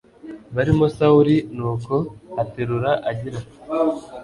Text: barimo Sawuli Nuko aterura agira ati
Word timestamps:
barimo 0.55 0.85
Sawuli 0.95 1.35
Nuko 1.55 1.95
aterura 2.43 2.91
agira 3.11 3.35
ati 3.41 3.49